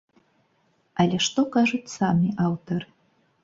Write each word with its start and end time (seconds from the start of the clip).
Але 1.03 1.21
што 1.27 1.45
кажуць 1.59 1.93
самі 1.99 2.35
аўтары? 2.49 2.85